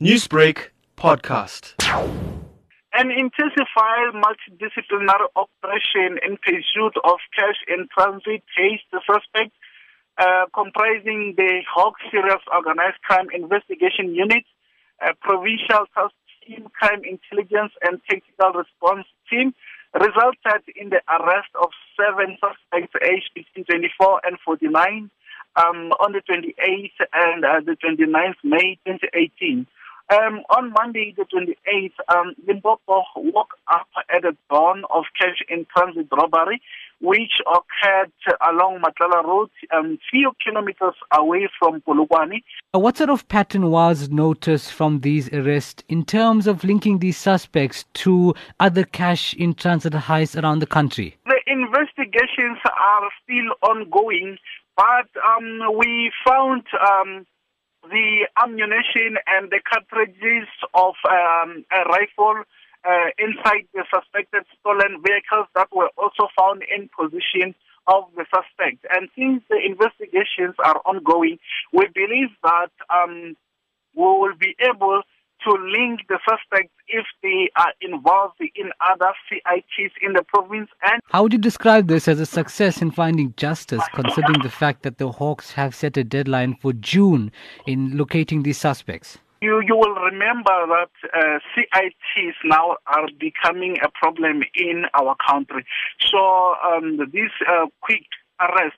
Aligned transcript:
Newsbreak 0.00 0.70
podcast. 0.96 1.74
An 2.94 3.10
intensified 3.10 4.14
multidisciplinary 4.14 5.26
operation 5.34 6.22
in 6.22 6.38
pursuit 6.38 6.94
of 7.02 7.18
cash 7.34 7.58
in 7.66 7.88
transit 7.92 8.44
chased 8.56 8.86
the 8.92 9.00
suspect, 9.10 9.50
uh, 10.16 10.46
comprising 10.54 11.34
the 11.36 11.62
Hawk 11.66 11.94
Serious 12.12 12.38
Organized 12.54 13.02
Crime 13.02 13.26
Investigation 13.34 14.14
Unit, 14.14 14.44
Provincial 15.20 15.90
Task 15.92 16.14
Team, 16.46 16.68
Crime 16.78 17.02
Intelligence 17.02 17.72
and 17.82 17.98
Tactical 18.08 18.52
Response 18.54 19.06
Team, 19.28 19.52
resulted 19.98 20.62
in 20.76 20.90
the 20.90 21.02
arrest 21.10 21.50
of 21.60 21.70
seven 21.98 22.38
suspects 22.38 22.94
aged 23.02 23.34
between 23.34 23.64
24 23.66 24.20
and 24.22 24.38
49 24.44 25.10
um, 25.56 25.90
on 25.98 26.12
the 26.12 26.22
28th 26.22 27.02
and 27.12 27.44
uh, 27.44 27.58
the 27.66 27.74
29th 27.82 28.38
May 28.44 28.78
2018. 28.86 29.66
Um, 30.10 30.40
on 30.48 30.72
Monday, 30.72 31.14
the 31.14 31.24
28th, 31.24 31.92
um, 32.08 32.34
Limpopo 32.46 33.04
woke 33.16 33.54
up 33.70 33.88
at 34.08 34.22
the 34.22 34.34
dawn 34.48 34.84
of 34.88 35.04
cash 35.20 35.42
in 35.50 35.66
transit 35.76 36.06
robbery, 36.10 36.62
which 37.02 37.42
occurred 37.46 38.10
along 38.48 38.80
Matlala 38.80 39.22
Road, 39.22 39.50
a 39.70 39.76
um, 39.76 39.98
few 40.10 40.32
kilometers 40.42 40.94
away 41.12 41.46
from 41.58 41.82
Polokwane. 41.82 42.42
Uh, 42.74 42.78
what 42.78 42.96
sort 42.96 43.10
of 43.10 43.28
pattern 43.28 43.70
was 43.70 44.08
noticed 44.08 44.72
from 44.72 45.00
these 45.00 45.28
arrests 45.34 45.84
in 45.90 46.06
terms 46.06 46.46
of 46.46 46.64
linking 46.64 47.00
these 47.00 47.18
suspects 47.18 47.84
to 47.92 48.34
other 48.60 48.84
cash 48.84 49.34
in 49.34 49.52
transit 49.52 49.92
heists 49.92 50.42
around 50.42 50.60
the 50.60 50.66
country? 50.66 51.18
The 51.26 51.40
investigations 51.46 52.58
are 52.64 53.10
still 53.22 53.70
ongoing, 53.70 54.38
but 54.74 55.08
um, 55.36 55.76
we 55.76 56.10
found 56.26 56.64
um, 56.80 57.26
the 57.90 58.28
ammunition 58.42 59.16
and 59.26 59.50
the 59.50 59.60
cartridges 59.60 60.48
of 60.74 60.94
um, 61.08 61.64
a 61.72 61.88
rifle 61.88 62.42
uh, 62.84 63.08
inside 63.18 63.66
the 63.74 63.84
suspected 63.92 64.44
stolen 64.60 65.02
vehicles 65.02 65.46
that 65.54 65.68
were 65.74 65.90
also 65.96 66.28
found 66.38 66.62
in 66.62 66.88
possession 66.96 67.54
of 67.86 68.04
the 68.16 68.24
suspect. 68.30 68.86
And 68.92 69.08
since 69.16 69.42
the 69.48 69.58
investigations 69.64 70.54
are 70.62 70.80
ongoing, 70.84 71.38
we 71.72 71.88
believe 71.94 72.28
that 72.42 72.70
um, 72.90 73.36
we 73.94 74.04
will 74.04 74.36
be 74.38 74.54
able 74.60 75.02
to 75.48 75.54
link 75.54 76.00
the 76.08 76.18
suspects 76.28 76.72
if 76.88 77.06
they 77.22 77.50
are 77.56 77.72
involved 77.80 78.40
in 78.40 78.70
other 78.80 79.12
CITs 79.28 79.92
in 80.02 80.12
the 80.12 80.22
province. 80.22 80.68
And 80.82 81.00
how 81.10 81.22
would 81.22 81.32
you 81.32 81.38
describe 81.38 81.88
this 81.88 82.06
as 82.08 82.20
a 82.20 82.26
success 82.26 82.82
in 82.82 82.90
finding 82.90 83.34
justice, 83.36 83.82
considering 83.94 84.42
the 84.42 84.50
fact 84.50 84.82
that 84.82 84.98
the 84.98 85.10
Hawks 85.10 85.52
have 85.52 85.74
set 85.74 85.96
a 85.96 86.04
deadline 86.04 86.54
for 86.54 86.72
June 86.72 87.32
in 87.66 87.96
locating 87.96 88.42
these 88.42 88.58
suspects? 88.58 89.18
You, 89.40 89.62
you 89.64 89.76
will 89.76 89.94
remember 89.94 90.66
that 90.66 90.90
uh, 91.14 91.38
CITs 91.54 92.36
now 92.44 92.76
are 92.86 93.08
becoming 93.18 93.76
a 93.82 93.88
problem 93.88 94.42
in 94.54 94.84
our 94.94 95.14
country. 95.26 95.64
So 96.00 96.54
um, 96.66 96.98
this 97.12 97.30
uh, 97.48 97.66
quick 97.80 98.06
arrest, 98.40 98.76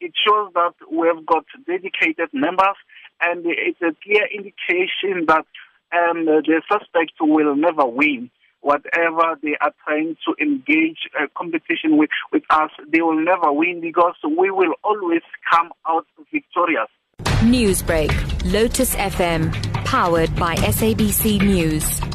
it 0.00 0.12
shows 0.14 0.52
that 0.54 0.74
we 0.90 1.06
have 1.06 1.24
got 1.24 1.46
dedicated 1.66 2.28
members 2.32 2.76
and 3.22 3.44
it's 3.46 3.80
a 3.80 3.94
clear 4.02 4.26
indication 4.34 5.26
that 5.28 5.46
um, 5.92 6.24
the 6.24 6.62
suspects 6.70 7.14
will 7.20 7.54
never 7.54 7.86
win. 7.86 8.30
Whatever 8.60 9.36
they 9.42 9.56
are 9.60 9.72
trying 9.84 10.16
to 10.24 10.34
engage 10.40 11.08
a 11.20 11.26
competition 11.36 11.96
with, 11.96 12.10
with 12.32 12.44
us, 12.50 12.70
they 12.92 13.00
will 13.00 13.20
never 13.20 13.52
win 13.52 13.80
because 13.80 14.14
we 14.24 14.50
will 14.50 14.74
always 14.84 15.22
come 15.50 15.70
out 15.88 16.06
victorious. 16.32 16.88
Newsbreak, 17.42 18.12
Lotus 18.52 18.94
FM, 18.94 19.52
powered 19.84 20.34
by 20.36 20.54
SABC 20.54 21.40
News. 21.42 22.11